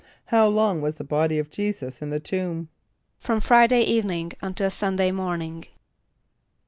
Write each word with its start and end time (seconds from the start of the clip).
= 0.17 0.25
How 0.33 0.47
long 0.47 0.81
was 0.81 0.95
the 0.95 1.03
body 1.03 1.37
of 1.37 1.51
J[=e]´[s+]us 1.51 2.01
in 2.01 2.09
the 2.09 2.19
tomb? 2.19 2.69
=From 3.19 3.39
Friday 3.39 3.83
evening 3.83 4.31
until 4.41 4.71
Sunday 4.71 5.11
morning. 5.11 5.65